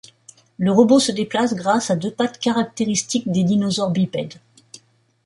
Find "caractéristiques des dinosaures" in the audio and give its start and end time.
2.39-3.91